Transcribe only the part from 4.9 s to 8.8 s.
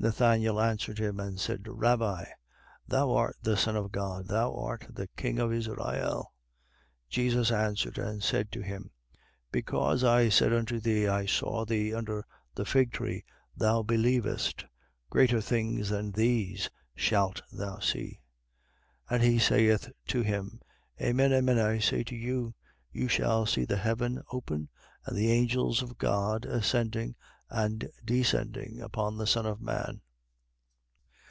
King of Israel. 1:50. Jesus answered and said to